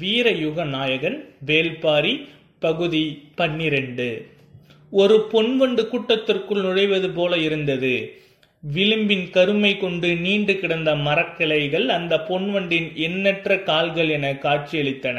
[0.00, 2.12] வீரயுக நாயகன் வேல்பாரி
[2.58, 3.02] பகுதி
[3.34, 4.26] பன்னிரண்டு.
[4.90, 7.94] ஒரு பொன்வண்டு கூட்டத்திற்குள் நுழைவது போல இருந்தது.
[8.62, 15.18] விளிம்பின் கருமை கொண்டு நீண்டு கிடந்த மரக்கிளைகள் அந்த பொன்வண்டின் எண்ணற்ற கால்கள் என காட்சியளித்தன.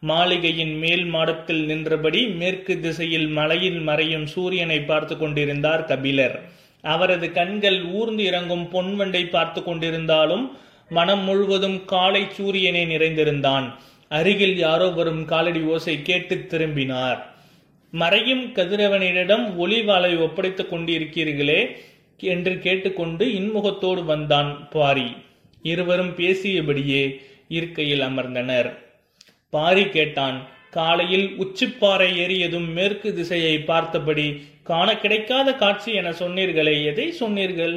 [0.00, 6.36] மாளிகையின் மேல் மாடத்தில் நின்றபடி மேற்கு திசையில் மலையில் மறையும் சூரியனை பார்த்து கொண்டிருந்தார் கபிலர்.
[6.84, 10.44] அவரது கண்கள் ஊர்ந்து இறங்கும் பொன்வண்டை பார்த்து கொண்டிருந்தாலும்
[10.88, 13.66] மனம் முழுவதும் காலை சூரியனை நிறைந்திருந்தான்.
[14.18, 17.20] அருகில் யாரோ வரும் காலடி ஓசை கேட்டு திரும்பினார்.
[17.92, 21.60] மறையும் கதிரவனிடம் ஒளிவாளை ஒப்படைத்துக் கொண்டிருக்கிறீர்களே
[22.18, 25.08] என்று கேட்டுக்கொண்டு இன்முகத்தோடு வந்தான் பாரி.
[25.62, 27.02] இருவரும் பேசியபடியே
[27.48, 28.70] இருக்கையில் அமர்ந்தனர்.
[29.50, 30.38] பாரி கேட்டான்
[30.70, 34.28] காலையில் உச்சிப்பாறை ஏறியதும் மேற்கு திசையை பார்த்தபடி
[34.62, 37.74] காண கிடைக்காத காட்சி என சொன்னீர்களே எதை சொன்னீர்கள்?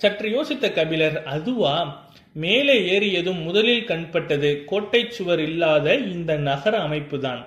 [0.00, 1.76] சற்று யோசித்த கபிலர் அதுவா?
[2.34, 4.50] மேலே ஏறியதும் முதலில் கண்பட்டது.
[4.64, 7.40] கோட்டை சுவர் இல்லாத இந்த நகர அமைப்புதான்.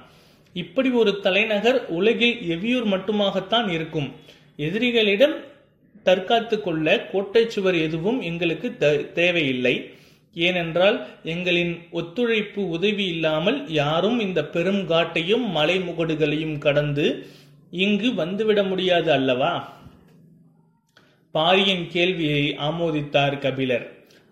[0.53, 4.11] இப்படி ஒரு தலைநகர் உலகில் எவ்வியூர் மட்டுமாகத்தான் இருக்கும்.
[4.57, 5.35] எதிரிகளிடம்
[6.05, 8.77] தற்காத்து கொள்ள கோட்டை சுவர் எதுவும் எங்களுக்கு
[9.13, 9.75] தேவையில்லை.
[10.33, 17.27] ஏனென்றால் எங்களின் ஒத்துழைப்பு உதவி இல்லாமல் யாரும் இந்த பெருங்காட்டையும் மலைமுகடுகளையும் கடந்து
[17.71, 19.53] இங்கு வந்துவிட முடியாது அல்லவா?
[21.35, 23.85] பாரியின் கேள்வியை ஆமோதித்தார் கபிலர்.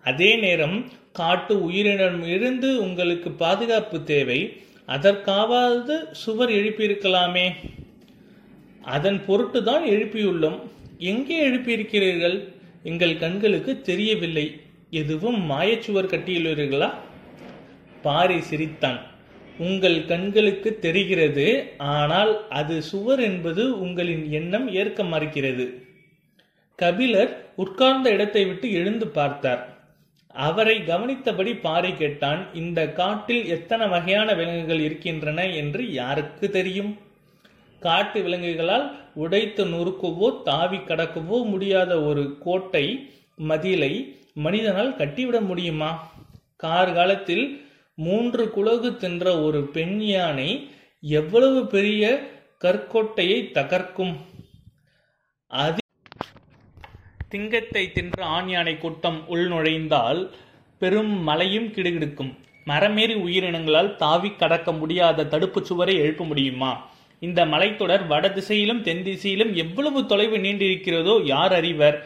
[0.04, 4.60] அதே நேரம் காட்டு உயிரினம் இருந்து உங்களுக்கு பாதுகாப்பு தேவை.
[4.86, 7.46] அதற்காவது சுவர் எழுப்பியிருக்கலாமே.
[8.82, 10.58] அதன் பொருட்டு தான் எழுப்பியுள்ளோம்.
[10.98, 12.48] எங்கே எழுப்பியிருக்கிறீர்கள்?
[12.82, 14.60] எங்கள் கண்களுக்கு தெரியவில்லை.
[14.90, 16.94] எதுவும் மாயச்சுவர் கட்டியுள்ளீர்களா?
[18.02, 19.00] பாரி சிரித்தான்.
[19.58, 21.72] உங்கள் கண்களுக்கு தெரிகிறது.
[21.78, 25.90] ஆனால் அது சுவர் என்பது உங்களின் எண்ணம் ஏற்க மறுக்கிறது.
[26.78, 29.62] கபிலர் உட்கார்ந்த இடத்தை விட்டு எழுந்து பார்த்தார்.
[30.46, 36.92] அவரை கவனித்தபடி பாரி கேட்டான் இந்த காட்டில் எத்தனை வகையான விலங்குகள் இருக்கின்றன என்று யாருக்கு தெரியும்?
[37.82, 38.86] காட்டு விலங்குகளால்
[39.22, 42.84] உடைத்து நொறுக்கவோ தாவி கடக்கவோ முடியாத ஒரு கோட்டை
[43.50, 43.92] மதிலை
[44.44, 45.90] மனிதனால் கட்டிவிட முடியுமா?
[46.64, 47.44] கார்காலத்தில்
[47.98, 50.50] மூன்று குலகு தின்ற ஒரு பெண் யானை
[51.02, 52.12] எவ்வளவு பெரிய
[52.64, 54.14] கற்கோட்டையை தகர்க்கும்?
[55.50, 55.81] அது
[57.32, 60.20] திங்கத்தை தின்ற ஆண் யானை கூட்டம் உள்நுழைந்தால்
[60.80, 62.32] பெரும் மலையும் கிடுகிடுக்கும்.
[62.66, 66.72] மரமேறி உயிரினங்களால் தாவி கடக்க முடியாத தடுப்பு சுவரை எழுப்ப முடியுமா?
[67.22, 71.96] இந்த மலைத்தொடர் வட திசையிலும் தென் திசையிலும் எவ்வளவு தொலைவு நீண்டிருக்கிறதோ யார் அறிவர்?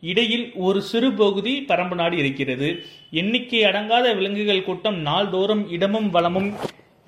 [0.00, 2.68] இடையில் ஒரு சிறு பகுதி பரம்பு நாடு இருக்கிறது.
[3.20, 6.50] எண்ணிக்கை அடங்காத விலங்குகள் கூட்டம் நாள்தோறும் இடமும் வளமும்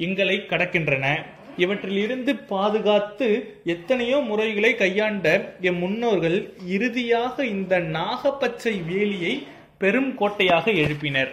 [0.07, 1.07] எங்களை கடக்கின்றன.
[1.57, 3.29] இவற்றில் இருந்து பாதுகாத்து
[3.65, 9.35] எத்தனையோ முறைகளை கையாண்ட எம் முன்னோர்கள் இறுதியாக இந்த நாகப்பச்சை வேலியை
[9.79, 11.31] பெரும் கோட்டையாக எழுப்பினர்.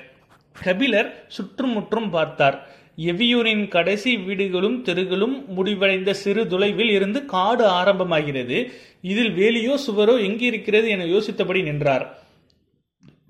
[0.56, 2.58] கபிலர் சுற்றுமுற்றும் பார்த்தார்.
[2.98, 8.58] எவியூரின் கடைசி வீடுகளும் தெருகளும் முடிவடைந்த சிறு தொலைவில் இருந்து காடு ஆரம்பமாகிறது.
[9.02, 12.06] இதில் வேலியோ சுவரோ எங்கே இருக்கிறது என யோசித்தபடி நின்றார்.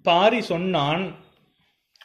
[0.02, 1.04] பாரி சொன்னான்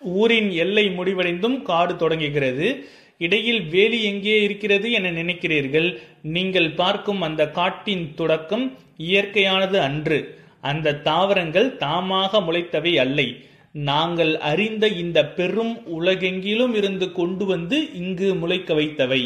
[0.00, 2.84] ஊரின் எல்லை முடிவடைந்தும் காடு தொடங்குகிறது.
[3.24, 5.88] இடையில் வேலி எங்கே இருக்கிறது என நினைக்கிறீர்கள்?
[6.36, 8.66] நீங்கள் பார்க்கும் அந்த காட்டின் தொடக்கம்
[9.10, 10.18] இயற்கையானது அன்று.
[10.70, 13.28] அந்த தாவரங்கள் தாமாக முளைத்தவை அல்லை.
[13.90, 19.22] நாங்கள் அறிந்த இந்த பெரும் உலகெங்கிலும் இருந்து கொண்டு வந்து இங்கு முளைக்க வைத்தவை.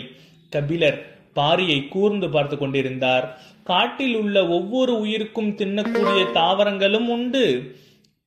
[0.53, 1.01] கபிலர்
[1.39, 3.27] பாரியை கூர்ந்து பார்த்து கொண்டிருந்தார்.
[3.71, 7.45] காட்டில் உள்ள ஒவ்வொரு உயிருக்கும் தின்னக்கூடிய தாவரங்களும் உண்டு.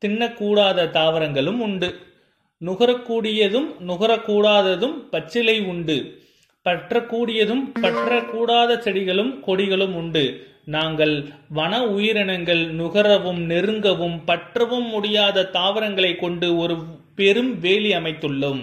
[0.01, 1.89] தின்னக்கூடாத தாவரங்களும் உண்டு.
[2.67, 5.97] நுகரக்கூடியதும் நுகரக்கூடாததும் பச்சிலை உண்டு.
[6.65, 10.23] பற்றக்கூடியதும் பற்றக்கூடாத செடிகளும் கொடிகளும் உண்டு.
[10.65, 11.13] நாங்கள்
[11.49, 16.75] வன உயிரினங்கள் நுகரவும் நெருங்கவும் பற்றவும் முடியாத தாவரங்களை கொண்டு ஒரு
[17.15, 18.61] பெரும் வேலி அமைத்துள்ளோம்.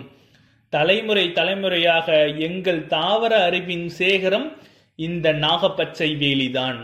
[0.69, 4.47] தலைமுறை தலைமுறையாக எங்கள் தாவர அறிவின் சேகரம்
[4.97, 6.78] இந்த நாகப்பச்சை வேலிதான்.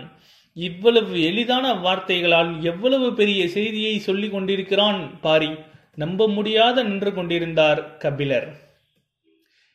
[0.56, 5.50] இவ்வளவு எளிதான வார்த்தைகளால் எவ்வளவு பெரிய செய்தியை சொல்லிக் கொண்டிருக்கிறான் பாரி.
[5.97, 8.57] நம்ப முடியாத நின்று கொண்டிருந்தார் கபிலர்.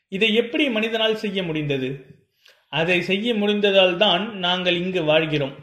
[0.10, 2.06] இதை எப்படி மனிதனால் செய்ய முடிந்தது?
[2.70, 5.56] அதை செய்ய முடிந்ததால் தான் நாங்கள் இங்கு வாழ்கிறோம்.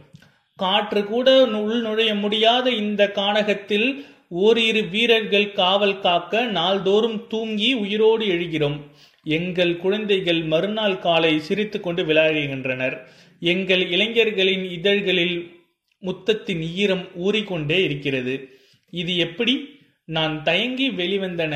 [0.56, 8.80] காற்று கூட உள் நுழைய முடியாத இந்த கானகத்தில் ஓரிரு வீரர்கள் காவல் காக்க நாள்தோறும் தூங்கி உயிரோடு எழுகிறோம்.
[9.24, 13.06] எங்கள் குழந்தைகள் மறுநாள் காலை சிரித்து கொண்டு விளையாடுகின்றனர்.
[13.40, 15.62] எங்கள் இளைஞர்களின் இதழ்களில்
[16.02, 18.48] முத்தத்தின் ஈரம் ஊறிக்கொண்டே இருக்கிறது.
[18.90, 19.73] இது எப்படி?
[20.04, 21.54] நான் தயங்கி வெளிவந்தன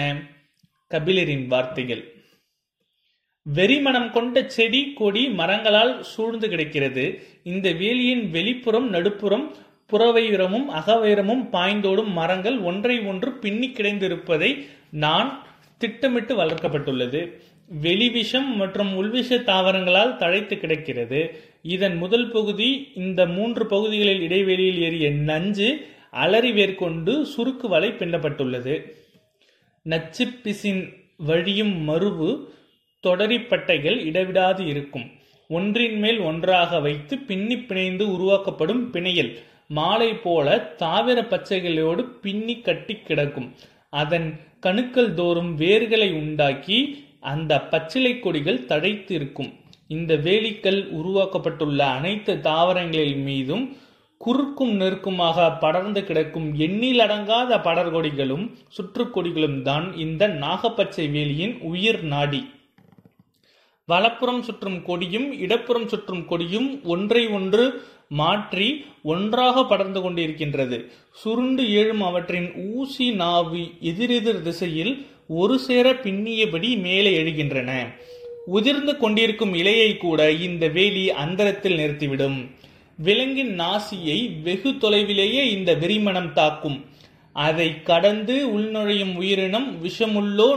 [0.91, 2.13] கபிலரின் வார்த்தைகள்.
[3.55, 7.23] வெறிமணம் கொண்ட செடி கொடி மரங்களால் சூழ்ந்து கிடக்கிறது.
[7.43, 9.55] இந்த வேலியின் வெளிப்புறம் நடுப்புறம்
[9.93, 15.47] புறவைரமும் அகவைரமும் பாய்ந்தோடும் மரங்கள் ஒன்றை ஒன்று பின்னி கிடைந்திருப்பதை நான்
[15.79, 17.41] திட்டமிட்டு வளர்க்கப்பட்டுள்ளது.
[17.83, 21.43] வெளிவிஷம் மற்றும் உள்விஷ தாவரங்களால் தழைத்து கிடக்கிறது.
[21.63, 28.75] இதன் முதல் பகுதி இந்த மூன்று பகுதிகளில் இடைவெளியில் ஏறிய நஞ்சு அலறி வேர்கொண்டு சுருக்கு வலை பின்னப்பட்டுள்ளது.
[29.87, 30.83] நச்சுப்பிசின்
[31.29, 32.29] வழியும் மருவு
[33.07, 35.07] தொடரிப்பட்டைகள் இடவிடாது இருக்கும்.
[35.49, 39.33] ஒன்றின் மேல் ஒன்றாக வைத்து பின்னி பிணைந்து உருவாக்கப்படும் பிணையல்
[39.69, 43.49] மாலை போல தாவர பச்சைகளோடு பின்னி கட்டி கிடக்கும்.
[44.03, 44.29] அதன்
[44.67, 46.79] கணுக்கள் தோறும் வேர்களை உண்டாக்கி
[47.33, 49.53] அந்த பச்சிலை கொடிகள் தழைத்து இருக்கும்.
[49.89, 53.65] இந்த வேலிகள் உருவாக்கப்பட்டுள்ள அனைத்து தாவரங்களின் மீதும்
[54.21, 62.41] குறுக்கும் நெருக்குமாக படர்ந்து கிடக்கும் எண்ணிலடங்காத படர்கொடிகளும் சுற்றுக்கொடிகளும் தான் இந்த நாகப்பச்சை வேலியின் உயிர் நாடி.
[63.87, 67.65] வலப்புறம் சுற்றும் கொடியும் இடப்புறம் சுற்றும் கொடியும் ஒன்றை ஒன்று
[68.09, 68.69] மாற்றி
[69.03, 70.79] ஒன்றாக படர்ந்து கொண்டிருக்கின்றது.
[71.11, 74.95] சுருண்டு எழும் அவற்றின் ஊசி நாவு எதிரெதிர் திசையில்
[75.29, 77.71] ஒரு சேர பின்னியபடி மேலே எழுகின்றன.
[78.47, 82.39] உதிர்ந்து கொண்டிருக்கும் இலையை கூட இந்த வேலி அந்தரத்தில் நிறுத்திவிடும்.
[83.07, 86.79] விலங்கின் நாசியை வெகு தொலைவிலேயே இந்த வெறிமணம் தாக்கும்.
[87.37, 90.49] அதை கடந்து உள்நுழையும் உயிரினம் விஷமுள்ளோ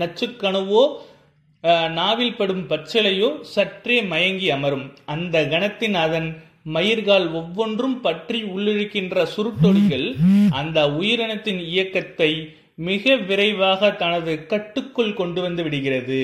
[0.00, 0.82] நச்சுக்கணுவோ
[1.98, 4.84] நாவில் படும் பச்சிலையோ சற்றே மயங்கி அமரும்.
[5.14, 6.28] அந்த கணத்தின் அதன்
[6.74, 10.06] மயிர்கால் ஒவ்வொன்றும் பற்றி உள்ளிழுக்கின்ற சுருட்டொடிகள்
[10.60, 12.30] அந்த உயிரினத்தின் இயக்கத்தை
[12.88, 16.20] மிக விரைவாக தனது கட்டுக்குள் கொண்டு வந்து விடுகிறது.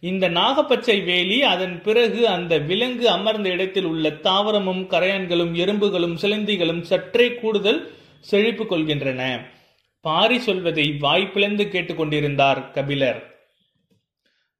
[0.00, 7.34] இந்த நாகப்பச்சை வேலி அதன் பிறகு அந்த விலங்கு அமர்ந்த இடத்தில் உள்ள தாவரமும் கரையான்களும் எறும்புகளும் சிலந்திகளும் சற்றே
[7.34, 9.40] கூடுதல் செழிப்பு கொள்கின்றன.
[10.00, 13.36] பாரி சொல்வதை வாய்ப்பிழந்து கேட்டுக்கொண்டிருந்தார் கபிலர்.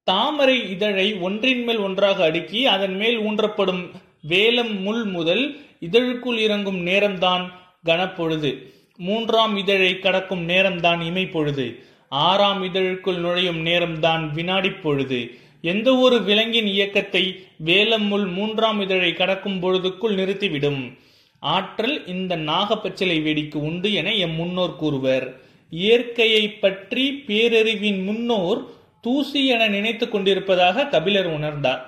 [0.05, 3.91] தாமரை இதழை ஒன்றின் மேல் ஒன்றாக அடுக்கி அதன் மேல் ஊன்றப்படும்
[4.29, 7.53] வேலம் முள் முதல் இதழுக்குள் இறங்கும் நேரம்தான்
[7.85, 8.77] கனப்பொழுது.
[8.97, 15.31] மூன்றாம் இதழை கடக்கும் நேரம்தான் இமை பொழுது ஆறாம் இதழுக்குள் நுழையும் நேரம்தான் வினாடி பொழுது.
[15.61, 20.99] எந்த ஒரு விலங்கின் இயக்கத்தை வேலம் முள் மூன்றாம் இதழை கடக்கும் பொழுதுக்குள் நிறுத்திவிடும்.
[21.39, 25.41] ஆற்றல் இந்த நாகப்பச்சிலை வேடிக்கு உண்டு என எம் முன்னோர் கூறுவர்.
[25.71, 28.71] இயற்கையை பற்றி பேரறிவின் முன்னோர்
[29.01, 31.83] தூசி என நினைத்து கொண்டிருப்பதாக கபிலர் உணர்ந்தார்.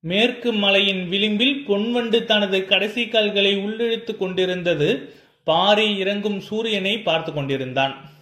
[0.00, 5.14] மேற்கு மலையின் விளிம்பில் பொன்வண்டு தனது கடைசி கால்களை உள்ளிழுத்து கொண்டிருந்தது.
[5.44, 8.14] பாரி இறங்கும் சூரியனை பார்த்து கொண்டிருந்தான்.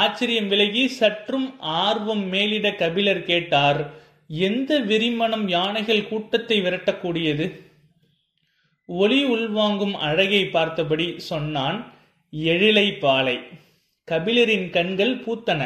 [0.00, 1.46] ஆச்சரியம் விலகி சற்றும்
[1.82, 3.80] ஆர்வம் மேலிட கபிலர் கேட்டார்
[4.48, 7.46] எந்த வெறிமணம் யானைகள் கூட்டத்தை விரட்டக்கூடியது?
[8.88, 11.78] ஒளி உள்வாங்கும் அழகை பார்த்தபடி சொன்னான்
[12.32, 13.36] எழிலை பாலை.
[14.08, 15.62] கபிலரின் கண்கள் பூத்தன.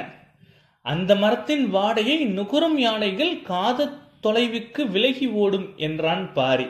[0.87, 3.89] அந்த மரத்தின் வாடையை நுகரும் யானைகள் காத
[4.23, 6.69] தொலைவுக்கு விலகி ஓடும் என்றான் பாரி.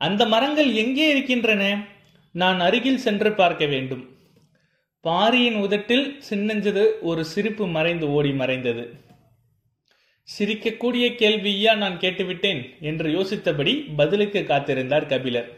[0.00, 1.64] அந்த மரங்கள் எங்கே இருக்கின்றன?
[2.34, 4.04] நான் அருகில் சென்று பார்க்க வேண்டும்.
[5.00, 9.00] பாரியின் உதட்டில் சின்னஞ்சது ஒரு சிரிப்பு மறைந்து ஓடி மறைந்தது.
[10.38, 15.50] சிரிக்கக்கூடிய கேள்வியா நான் கேட்டுவிட்டேன் என்று யோசித்தபடி பதிலுக்கு காத்திருந்தார் கபிலர்.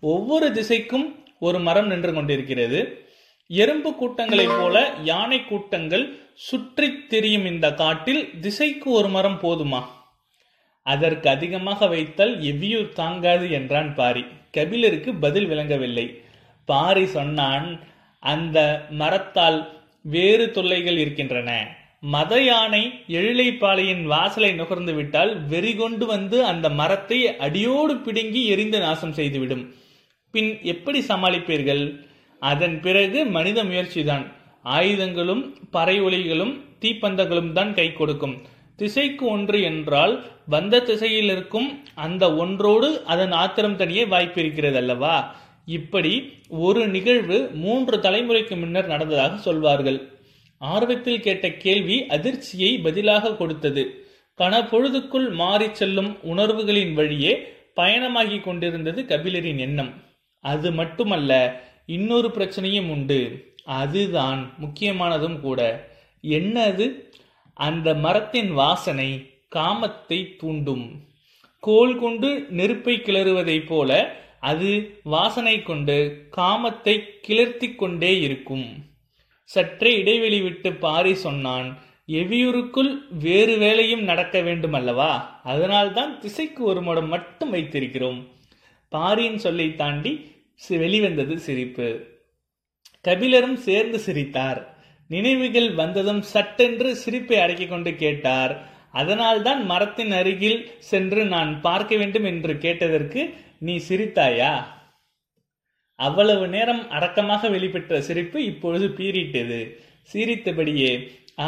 [0.00, 3.06] ஒவ்வொரு திசைக்கும் ஒரு மரம் நின்று கொண்டிருக்கிறது.
[3.46, 9.82] எறும்பு கூட்டங்களைப் போல யானை கூட்டங்கள் சுற்றி திரியும் இந்த காட்டில் திசைக்கு ஒரு மரம் போதுமா?
[10.82, 14.24] அதற்கு அதிகமாக வைத்தால் எவ்வியூர் தாங்காது என்றான் பாரி.
[14.50, 16.22] கபிலருக்கு பதில் விளங்கவில்லை.
[16.64, 17.90] பாரி சொன்னான்
[18.22, 18.58] அந்த
[19.00, 19.58] மரத்தால்
[20.14, 21.50] வேறு தொல்லைகள் இருக்கின்றன.
[22.14, 22.82] மத யானை
[23.18, 29.64] எழிலைப்பாளையின் வாசலை நுகர்ந்து விட்டால் வெறிகொண்டு வந்து அந்த மரத்தை அடியோடு பிடுங்கி எரிந்து நாசம் செய்துவிடும்.
[30.34, 31.84] பின் எப்படி சமாளிப்பீர்கள்?
[32.42, 34.24] அதன் பிறகு மனித முயற்சிதான்.
[34.76, 38.36] ஆயுதங்களும் பறை ஒலிகளும் தீப்பந்தங்களும் தான் கை கொடுக்கும்.
[38.76, 40.14] திசைக்கு ஒன்று என்றால்
[40.46, 41.68] வந்த திசையில் இருக்கும்
[42.06, 45.14] அந்த ஒன்றோடு அதன் ஆத்திரம் தனியே வாய்ப்பு இருக்கிறது அல்லவா
[45.64, 50.12] இப்படி ஒரு நிகழ்வு மூன்று தலைமுறைக்கு முன்னர் நடந்ததாக சொல்வார்கள்.
[50.58, 54.06] ஆர்வத்தில் கேட்ட கேள்வி அதிர்ச்சியை பதிலாக கொடுத்தது.
[54.38, 60.02] கனப்பொழுதுக்குள் மாறிச் செல்லும் உணர்வுகளின் வழியே பயணமாகி கொண்டிருந்தது கபிலரின் எண்ணம்.
[60.40, 63.50] அது மட்டுமல்ல இன்னொரு பிரச்சனையும் உண்டு.
[63.64, 65.88] அதுதான் முக்கியமானதும் கூட.
[66.20, 67.14] என்ன அது
[67.54, 71.00] அந்த மரத்தின் வாசனை காமத்தை தூண்டும்.
[71.60, 74.70] கோல் கொண்டு நெருப்பை கிளறுவதைப் போல அது
[75.14, 75.96] வாசனை கொண்டு
[76.36, 76.94] காமத்தை
[77.26, 78.66] கிளர்த்தி கொண்டே இருக்கும்.
[79.50, 81.68] சற்றே இடைவெளி விட்டு பாரி சொன்னான்
[82.20, 82.92] எவியூருக்குள்
[83.26, 85.12] வேறு வேலையும் நடக்க வேண்டும் அல்லவா
[85.52, 88.20] அதனால்தான் திசைக்கு ஒரு முடம் மட்டும் வைத்திருக்கிறோம்.
[88.92, 90.12] பாரியின் சொல்லை தாண்டி
[90.82, 91.88] வெளிவந்தது சிரிப்பு.
[93.06, 94.60] கபிலரும் சேர்ந்து சிரித்தார்.
[95.10, 98.52] நினைவுகள் வந்ததும் சட்டென்று சிரிப்பை அடக்கிக் கொண்டு கேட்டார்.
[99.00, 103.22] அதனால்தான் மரத்தின் அருகில் சென்று நான் பார்க்க வேண்டும் என்று கேட்டதற்கு
[103.62, 104.52] நீ சிரித்தாயா?
[105.98, 109.58] அவ்வளவு நேரம் அடக்கமாக வெளிப்பெற்ற சிரிப்பு இப்பொழுது பீறிட்டது.
[110.12, 110.92] சிரித்தபடியே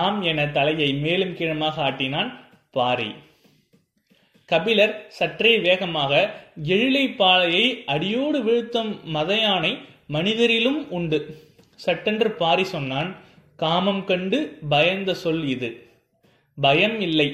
[0.02, 2.30] ஆம் என தலையை மேலும் கீழமாக ஆட்டினான்
[2.70, 3.10] பாரி.
[4.52, 6.12] கபிலர் சற்றே வேகமாக
[6.64, 9.72] எழிலை பாலையை அடியோடு வீழ்த்தும் மதையானை
[10.12, 11.18] மனிதரிலும் உண்டு
[11.84, 13.10] சட்டென்று பாரி சொன்னான்.
[13.56, 15.70] காமம் கண்டு பயந்த சொல் இது.
[16.60, 17.28] பயம் இல்லை.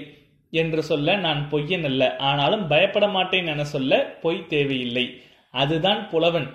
[0.51, 2.17] என்று சொல்ல நான் பொய்யன் அல்ல.
[2.17, 5.21] ஆனாலும் பயப்பட மாட்டேன் என சொல்ல பொய் தேவையில்லை.
[5.51, 6.49] அதுதான் புலவன்.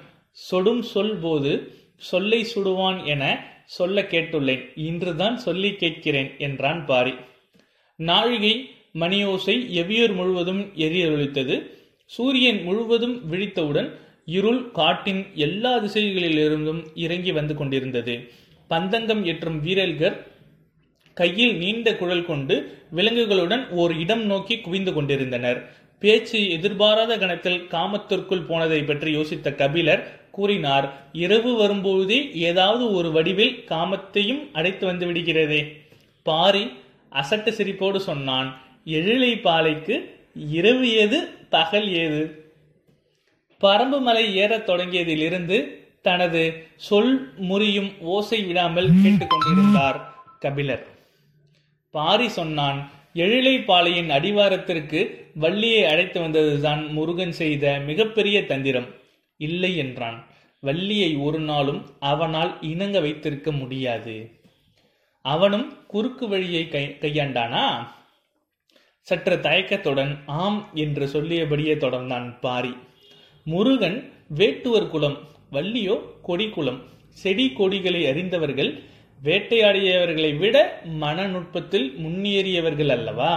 [0.51, 4.71] சொடும் சொல் போது சொல்லை சுடுவான் என சொல்ல கேட்டுள்ளேன்.
[4.75, 7.13] இன்றுதான் சொல்லி கேட்கிறேன் என்றான் பாரி.
[7.95, 11.69] நாழிகை மணியோசை எவ்வியூர் முழுவதும் எரியொழித்தது
[12.05, 13.89] சூரியன் முழுவதும் விழித்தவுடன்
[14.25, 18.31] இருள் காட்டின் எல்லா திசைகளிலிருந்தும் இறங்கி வந்து கொண்டிருந்தது.
[18.69, 20.27] பந்தங்கம் ஏற்றும் வீரர்கள்
[21.19, 22.55] கையில் நீண்ட குழல் கொண்டு
[22.95, 25.59] விலங்குகளுடன் ஓர் இடம் நோக்கி குவிந்து கொண்டிருந்தனர்.
[26.01, 30.87] பேச்சு எதிர்பாராத கணத்தில் காமத்திற்குள் போனதை பற்றி யோசித்த கபிலர் கூறினார்
[31.25, 32.19] இரவு வரும்பொழுதே
[32.49, 35.61] ஏதாவது ஒரு வடிவில் காமத்தையும் அடைத்து வந்து விடுகிறதே.
[36.23, 36.63] பாரி
[37.21, 38.49] அசட்டு சிரிப்போடு சொன்னான்
[38.85, 39.95] எழிலை பாலைக்கு
[40.57, 41.19] இரவு ஏது
[41.49, 42.23] பகல் ஏது?
[43.61, 45.59] பரம்பு மலை ஏறத் தொடங்கியதிலிருந்து
[46.01, 46.43] தனது
[46.87, 47.13] சொல்
[47.49, 49.99] முறியும் ஓசை விடாமல் கேட்டுக்கொண்டிருந்தார்
[50.39, 50.85] கபிலர்.
[51.97, 52.79] பாரி சொன்னான்
[53.15, 55.01] எழிலைப்பாளையின் அடிவாரத்திற்கு
[55.35, 58.87] வள்ளியை அழைத்து வந்ததுதான் முருகன் செய்த மிகப்பெரிய தந்திரம்.
[59.39, 60.17] இல்லை என்றான்.
[60.63, 64.15] வள்ளியை ஒரு நாளும் அவனால் இணங்க வைத்திருக்க முடியாது.
[65.25, 67.65] அவனும் குறுக்கு வழியை கை கையாண்டானா?
[69.07, 72.73] சற்று தயக்கத்துடன் ஆம் என்று சொல்லியபடியே தொடர்ந்தான் பாரி.
[73.45, 73.97] முருகன்
[74.37, 75.17] வேட்டுவர் குலம்
[75.51, 76.81] வள்ளியோ கொடி குலம்
[77.21, 78.71] செடி கொடிகளை அறிந்தவர்கள்
[79.25, 83.31] வேட்டையாடியவர்களை விட மனநுட்பத்தில் முன்னேறியவர்கள் அல்லவா?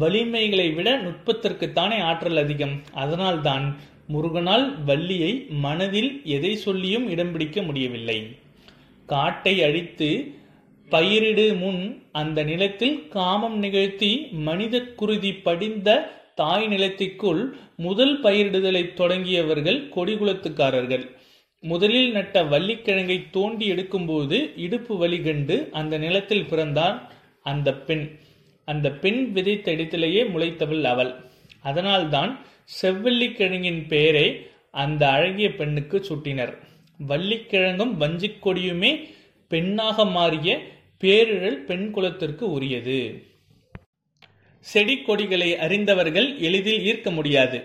[0.00, 2.82] வலிமைகளை விட நுட்பத்திற்குத்தானே ஆற்றல் அதிகம்.
[2.92, 8.36] அதனால்தான் முருகனால் வள்ளியை மனதில் எதை சொல்லியும் இடம் பிடிக்க முடியவில்லை.
[9.06, 10.34] காட்டை அழித்து
[10.90, 15.88] பயிரிடு முன் அந்த நிலத்தில் காமம் நிகழ்த்தி மனித குருதி படிந்த
[16.34, 17.42] தாய் நிலத்திற்குள்
[17.76, 21.04] முதல் பயிரிடுதலை தொடங்கியவர்கள் கொடிகுலத்துக்காரர்கள்.
[21.62, 27.08] முதலில் நட்ட வள்ளிக்கிழங்கை தோண்டி எடுக்கும்போது இடுப்பு வலி கண்டு அந்த நிலத்தில் பிறந்தான்
[27.42, 28.18] அந்த பெண்.
[28.64, 31.14] அந்த பெண் விதைத்த இடத்திலேயே முளைத்தவள் அவள்.
[31.60, 32.46] அதனால்தான்
[32.82, 36.56] செவ்வள்ளிக்கிழங்கின் பெயரை அந்த அழகிய பெண்ணுக்கு சுட்டினர்.
[37.08, 39.08] வள்ளிக்கிழங்கும் வஞ்சிக் கொடியுமே
[39.48, 40.58] பெண்ணாக மாறிய
[41.00, 43.22] பேரிழல் பெண் குலத்திற்கு உரியது.
[44.58, 47.62] செடி கொடிகளை அறிந்தவர்கள் எளிதில் ஈர்க்க முடியாது.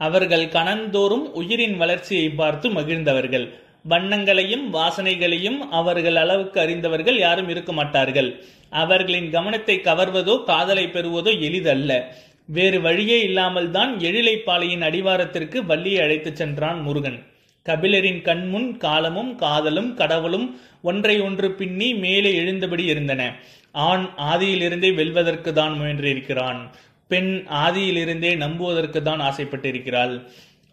[0.00, 3.46] அவர்கள் கணந்தோறும் உயிரின் வளர்ச்சியை பார்த்து மகிழ்ந்தவர்கள்.
[3.92, 8.30] வண்ணங்களையும் வாசனைகளையும் அவர்கள் அளவுக்கு அறிந்தவர்கள் யாரும் இருக்க மாட்டார்கள்.
[8.82, 11.90] அவர்களின் கவனத்தை கவர்வதோ காதலை பெறுவதோ எளிதல்ல.
[12.56, 17.18] வேறு வழியே இல்லாமல் தான் எழிலைப்பாளையின் அடிவாரத்திற்கு வள்ளியை அழைத்துச் சென்றான் முருகன்.
[17.66, 20.46] கபிலரின் கண்முன் காலமும் காதலும் கடவுளும்
[20.82, 23.22] ஒன்றை ஒன்று பின்னி மேலே எழுந்தபடி இருந்தன.
[23.88, 26.60] ஆண் ஆதியிலிருந்தே வெல்வதற்கு தான் முயன்றிருக்கிறான்.
[27.08, 30.14] பெண் ஆதியிலிருந்தே நம்புவதற்கு தான் ஆசைப்பட்டிருக்கிறாள்.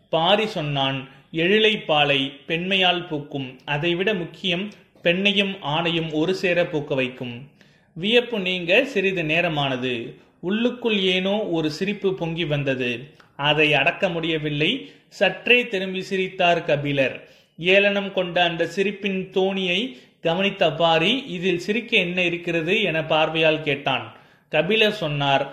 [0.09, 0.97] பாரி சொன்னான்
[1.31, 3.59] எழிலை பாலை பெண்மையால் பூக்கும்.
[3.65, 4.65] அதைவிட முக்கியம்
[5.03, 7.47] பெண்ணையும் ஆணையும் ஒரு சேர பூக்க வைக்கும்.
[7.93, 10.15] வியப்பு நீங்க சிறிது நேரமானது.
[10.39, 12.91] உள்ளுக்குள் ஏனோ ஒரு சிரிப்பு பொங்கி வந்தது.
[13.35, 14.71] அதை அடக்க முடியவில்லை.
[15.07, 17.15] சற்றே திரும்பி சிரித்தார் கபிலர்.
[17.59, 19.79] ஏளனம் கொண்ட அந்த சிரிப்பின் தோணியை
[20.21, 22.81] கவனித்த பாரி இதில் சிரிக்க என்ன இருக்கிறது?
[22.81, 24.05] என பார்வையால் கேட்டான்.
[24.49, 25.45] கபிலர் சொன்னார்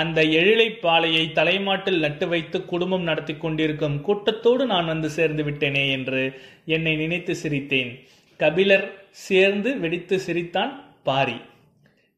[0.00, 6.22] அந்த எழிலை பாலையை தலைமாட்டில் நட்டு வைத்து குடும்பம் நடத்தி கொண்டிருக்கும் கூட்டத்தோடு நான் வந்து சேர்ந்து விட்டேனே என்று
[6.76, 7.90] என்னை நினைத்து சிரித்தேன்.
[8.40, 8.86] கபிலர்
[9.26, 10.72] சேர்ந்து வெடித்து சிரித்தான்
[11.08, 11.36] பாரி.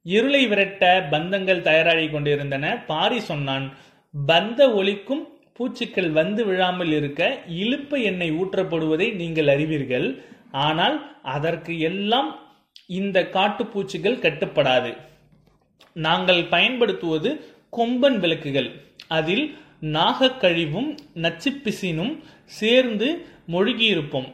[0.07, 2.65] இருளை விரட்ட பந்தங்கள் தயாராகி கொண்டிருந்தன.
[2.91, 3.67] பாரி சொன்னான்
[4.15, 5.25] பந்த ஒளிக்கும்
[5.57, 7.23] பூச்சிக்கள் வந்து விழாமல் இருக்க
[7.63, 10.09] இழுப்ப எண்ணெய் ஊற்றப்படுவதை நீங்கள் அறிவீர்கள்.
[10.67, 10.97] ஆனால்
[11.35, 12.31] அதற்கு எல்லாம்
[12.99, 14.93] இந்த காட்டுப்பூச்சிகள் கட்டுப்படாது.
[16.07, 17.31] நாங்கள் பயன்படுத்துவது
[17.77, 18.71] கொம்பன் விளக்குகள்.
[19.09, 24.33] அதில் நாகக்கழிவும் நச்சுப்பிசினும் சேர்ந்து மொழ்கியிருப்போம்.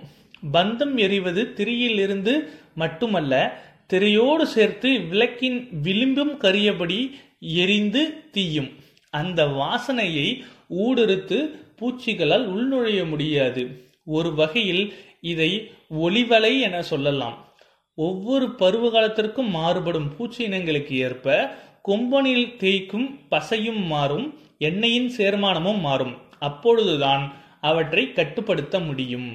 [0.53, 2.35] பந்தம் எறிவது திரியிலிருந்து
[2.75, 8.71] மட்டுமல்ல திரையோடு சேர்த்து விளக்கின் விளிம்பும் கரியபடி எரிந்து தீயும்.
[9.11, 11.39] அந்த வாசனையை ஊடுருத்து
[11.79, 13.91] பூச்சிகளால் உள்நுழைய முடியாது.
[14.05, 15.71] ஒரு வகையில் இதை
[16.01, 17.49] ஒளிவலை என சொல்லலாம்.
[17.95, 24.27] ஒவ்வொரு பருவ காலத்திற்கும் மாறுபடும் பூச்சி இனங்களுக்கு ஏற்ப கொம்பனில் தேய்க்கும் பசையும் மாறும்
[24.59, 26.15] எண்ணெயின் சேர்மானமும் மாறும்.
[26.39, 27.25] அப்பொழுதுதான்
[27.61, 29.31] அவற்றை கட்டுப்படுத்த முடியும்.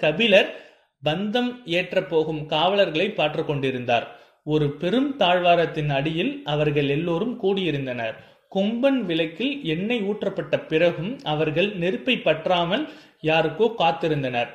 [0.00, 0.50] கபிலர்
[1.02, 4.06] பந்தம் ஏற்ற போகும் காவலர்களை பாற்று கொண்டிருந்தார்.
[4.44, 8.16] ஒரு பெரும் தாழ்வாரத்தின் அடியில் அவர்கள் எல்லோரும் கூடியிருந்தனர்.
[8.54, 12.84] கொம்பன் விளக்கில் எண்ணெய் ஊற்றப்பட்ட பிறகும் அவர்கள் நெருப்பை பற்றாமல்
[13.20, 14.50] யாருக்கோ காத்திருந்தனர்.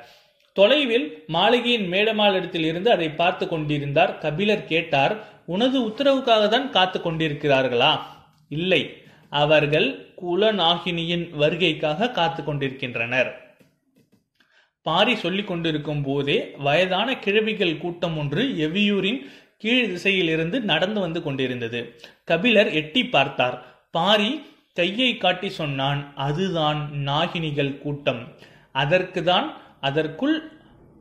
[0.55, 5.15] தொலைவில் மாளிகையின் மேடமாளிடத்தில் இருந்து அதை பார்த்து கொண்டிருந்தார் கபிலர் கேட்டார்
[5.45, 7.99] உனது உத்தரவுக்காக தான் காத்து கொண்டிருக்கிறார்களா?
[8.49, 8.81] இல்லை.
[9.29, 13.31] அவர்கள் குலநாகினியின் வருகைக்காக காத்து கொண்டிருக்கின்றனர்.
[14.81, 19.19] பாரி சொல்லிக் கொண்டிருக்கும் போதே வயதான கிழவிகள் கூட்டம் ஒன்று எவியூரின்
[19.57, 21.99] கீழ் திசையில் இருந்து நடந்து வந்து கொண்டிருந்தது.
[22.25, 23.65] கபிலர் எட்டி பார்த்தார்.
[23.91, 24.41] பாரி
[24.73, 28.33] கையை காட்டி சொன்னான் அதுதான் நாகினிகள் கூட்டம்.
[28.71, 30.51] அதற்குதான் அதற்குள்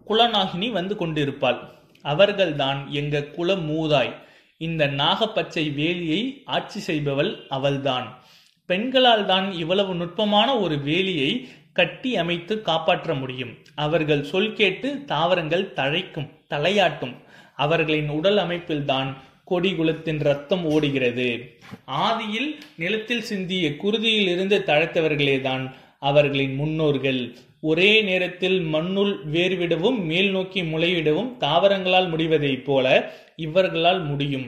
[0.08, 1.60] குலநாகினி வந்து கொண்டிருப்பாள்.
[2.02, 4.22] அவர்கள்தான் எங்க குல மூதாய்
[4.56, 8.22] இந்த நாகப்பச்சை வேலியை ஆட்சி செய்பவள் அவள்தான்.
[8.66, 13.56] பெண்களால் தான் இவ்வளவு நுட்பமான ஒரு வேலியை கட்டி அமைத்து காப்பாற்ற முடியும்.
[13.74, 17.16] அவர்கள் சொல் கேட்டு தாவரங்கள் தழைக்கும் தலையாட்டும்.
[17.56, 21.58] அவர்களின் உடல் அமைப்பில்தான் கொடி குலத்தின் ரத்தம் ஓடுகிறது.
[21.86, 27.36] ஆதியில் நிலத்தில் சிந்திய குருதியில் இருந்து தழைத்தவர்களேதான் அவர்களின் முன்னோர்கள்.
[27.68, 32.86] ஒரே நேரத்தில் மண்ணுள் வேர்விடவும் மேல் நோக்கி முளைவிடவும் தாவரங்களால் முடிவதைப் போல
[33.36, 34.46] இவர்களால் முடியும்.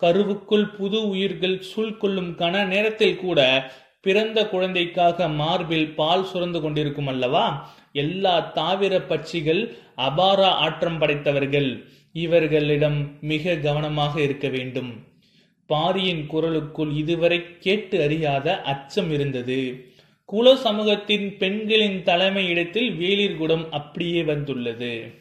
[0.00, 3.40] கருவுக்குள் புது உயிர்கள் சூழ்கொள்ளும் கன நேரத்தில் கூட
[4.00, 7.46] பிறந்த குழந்தைக்காக மார்பில் பால் சுரந்து கொண்டிருக்கும் அல்லவா?
[7.92, 9.62] எல்லா தாவிர பட்சிகள்
[9.96, 11.70] அபார ஆற்றம் படைத்தவர்கள்.
[12.12, 14.90] இவர்களிடம் மிக கவனமாக இருக்க வேண்டும்.
[15.66, 19.58] பாரியின் குரலுக்குள் இதுவரை கேட்டு அறியாத அச்சம் இருந்தது.
[20.30, 25.12] குல சமூகத்தின் பெண்களின் தலைமை இடத்தில் வேலிர்குடம் அப்படியே வந்துள்ளது.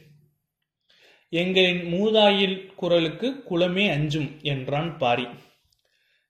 [1.29, 5.25] எங்களின் மூதாயில் குரலுக்கு குலமே அஞ்சும் என்றான் பாரி.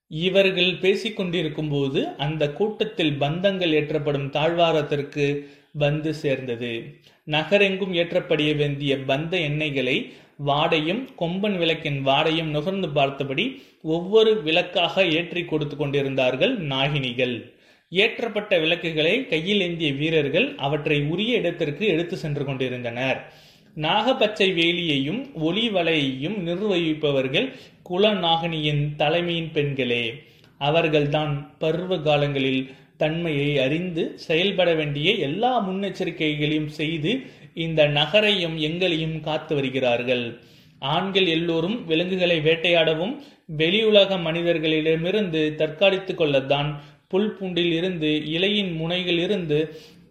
[0.07, 6.99] இவர்கள் பேசிக்கொண்டிருக்கும் போது அந்த கூட்டத்தில் பந்தங்கள் ஏற்றப்படும் தாழ்வாரத்திற்கு வந்து சேர்ந்தது.
[7.23, 10.11] நகரெங்கும் ஏற்றப்படிய வேண்டிய பந்த எண்ணெய்களை
[10.45, 17.57] வாடையும் கொம்பன் விளக்கின் வாடையும் நுகர்ந்து பார்த்தபடி ஒவ்வொரு விளக்காக ஏற்றி கொடுத்து கொண்டிருந்தார்கள் நாகினிகள்.
[17.91, 23.33] ஏற்றப்பட்ட விளக்குகளை கையில் ஏந்திய வீரர்கள் அவற்றை உரிய இடத்திற்கு எடுத்து சென்று கொண்டிருந்தனர்.
[23.77, 27.47] நாகப்பச்சை வேலியையும் ஒளி வலையையும் நிர்வகிப்பவர்கள்
[27.89, 30.13] குலநாகனியின் தலைமையின் பெண்களே
[30.57, 37.11] அவர்கள்தான் பருவ காலங்களில் தன்மையை அறிந்து செயல்பட வேண்டிய எல்லா முன்னெச்சரிக்கைகளையும் செய்து
[37.53, 40.39] இந்த நகரையும் எங்களையும் காத்து வருகிறார்கள்.
[40.79, 43.15] ஆண்கள் எல்லோரும் விலங்குகளை வேட்டையாடவும்
[43.57, 49.59] வெளியுலக மனிதர்களிடமிருந்து தற்காலித்துக் கொள்ளத்தான் புல்பூண்டில் இருந்து இலையின் முனைகளிலிருந்து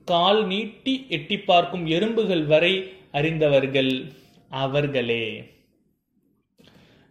[0.05, 3.93] கால் நீட்டி எட்டி பார்க்கும் எறும்புகள் வரை அறிந்தவர்கள்
[4.51, 5.25] அவர்களே.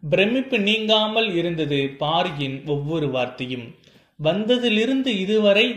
[0.03, 3.75] பிரமிப்பு நீங்காமல் இருந்தது பாரியின் ஒவ்வொரு வார்த்தையும்.
[4.23, 5.67] வந்ததிலிருந்து இதுவரை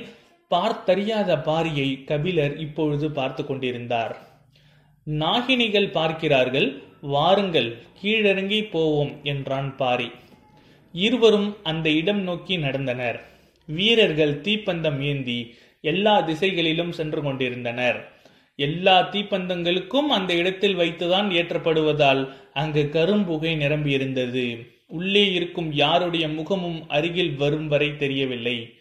[0.50, 4.14] பார்த்தறியாத பாரியை கபிலர் இப்பொழுது பார்த்து கொண்டிருந்தார்.
[5.06, 6.68] நாகினிகள் பார்க்கிறார்கள்
[7.00, 7.70] வாருங்கள்
[8.02, 10.10] கீழிறங்கி போவோம் என்றான் பாரி.
[10.92, 13.20] இருவரும் அந்த இடம் நோக்கி நடந்தனர்.
[13.70, 18.18] வீரர்கள் தீப்பந்தம் ஏந்தி எல்லா திசைகளிலும் சென்று கொண்டிருந்தனர்.
[18.56, 24.66] எல்லா தீப்பந்தங்களுக்கும் அந்த இடத்தில் வைத்துதான் ஏற்றப்படுவதால் அங்கு கரும்புகை நிரம்பியிருந்தது.
[24.86, 28.74] உள்ளே இருக்கும் யாருடைய முகமும் அருகில் வரும் வரை தெரியவில்லை.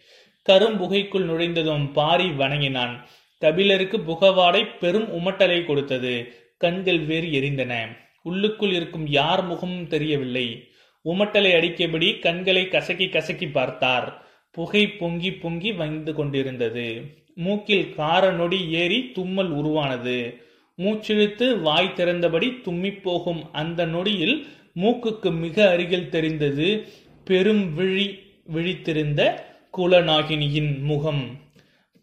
[0.48, 3.06] கரும்புகைக்குள் நுழைந்ததும் பாரி வணங்கினான்.
[3.38, 6.32] கபிலருக்கு புகவாடை பெரும் உமட்டலை கொடுத்தது.
[6.58, 7.74] கண்கள் வேறு எரிந்தன.
[8.22, 10.68] உள்ளுக்குள் இருக்கும் யார் முகமும் தெரியவில்லை.
[11.04, 14.08] உமட்டலை அடிக்கபடி கண்களை கசக்கி கசக்கி பார்த்தார்.
[14.50, 17.04] புகை பொங்கி பொங்கி வந்து கொண்டிருந்தது.
[17.34, 20.36] மூக்கில் கார நொடி ஏறி தும்மல் உருவானது.
[20.78, 26.86] மூச்சிழுத்து வாய் திறந்தபடி தும்மிப் போகும் அந்த நொடியில் மூக்குக்கு மிக அருகில் தெரிந்தது
[27.24, 28.18] பெரும் விழி
[28.54, 29.40] விழித்திருந்த
[29.76, 31.38] குலநாகினியின் முகம்.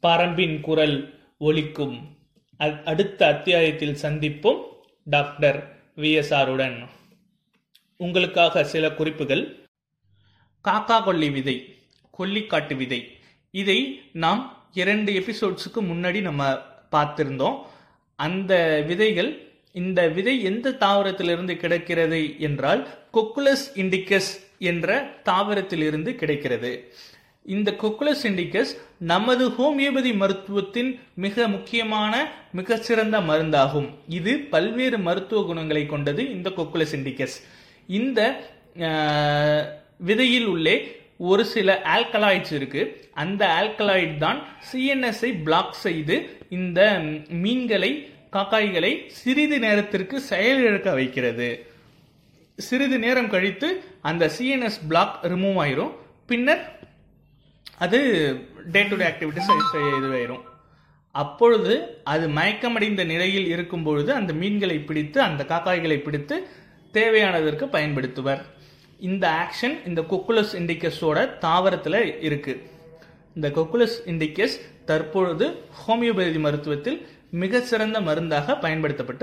[0.01, 1.97] பரம்பின் குரல் ஒலிக்கும்.
[2.57, 4.62] அடுத்த அத்தியாயத்தில் சந்திப்போம்.
[5.03, 6.88] டாக்டர் விஎஸ்ஆருடன்
[7.97, 9.43] உங்களுக்காக சில குறிப்புகள்.
[10.63, 11.76] காக்கா கொல்லி விதை.
[12.17, 13.01] கொல்லிக்காட்டு விதை.
[13.53, 13.80] இதை
[14.25, 14.41] நாம்
[14.82, 16.43] இரண்டு எபிசோட்ஸுக்கு முன்னாடி நம்ம
[16.95, 17.58] பார்த்திருந்தோம்.
[18.19, 18.53] அந்த
[18.88, 19.32] விதைகள்
[19.82, 22.82] இந்த விதை எந்த தாவரத்திலிருந்து கிடைக்கிறது என்றால்
[23.15, 24.32] கொக்குலஸ் இண்டிகஸ்
[24.69, 24.95] என்ற
[25.30, 26.71] தாவரத்திலிருந்து கிடைக்கிறது.
[27.56, 28.71] இந்த கொக்குலஸ் இண்டிகஸ்
[29.12, 30.89] நமது ஹோமியோபதி மருத்துவத்தின்
[31.25, 32.13] மிக முக்கியமான
[32.60, 33.89] மிகச்சிறந்த மருந்தாகும்.
[34.17, 37.38] இது பல்வேறு மருத்துவ குணங்களை கொண்டது இந்த கொக்குலஸ் இண்டிகஸ்
[37.99, 38.19] இந்த
[40.10, 40.75] விதையில் உள்ளே
[41.17, 43.10] ஒரு சில ஆல்கலாய்ட்ஸ் இருக்கு.
[43.13, 51.65] அந்த ஆல்கலாய்ட் தான் சிஎன்எஸ்ஐ பிளாக் செய்து இந்த மீன்களை காக்காய்களை சிறிது நேரத்திற்கு செயலிழக்க வைக்கிறது.
[52.58, 55.91] சிறிது நேரம் கழித்து அந்த சிஎன்எஸ் பிளாக் ரிமூவ் ஆயிரும்.
[56.25, 56.80] பின்னர்
[57.77, 57.99] அது
[58.71, 60.43] டே டு டே ஆக்டிவிட்டிஸ் இதுவாயிரும்
[61.12, 66.47] அப்பொழுது அது மயக்கமடைந்த நிலையில் இருக்கும் பொழுது அந்த மீன்களை பிடித்து அந்த காக்காய்களை பிடித்து
[66.93, 68.45] தேவையானதற்கு பயன்படுத்துவர்.
[68.99, 72.62] இந்த ஆக்ஷன் இந்த கொக்குலஸ் இண்டிகஸோட தாவரத்தில் இருக்கு.
[73.36, 79.15] இந்த கொக்குலஸ் இண்டிகஸ் தற்பொழுது ஹோமியோபதி மருத்துவத்தில் மிகச்சிறந்த சிறந்த மருந்தாக பயன்படுத்தப்பட்டு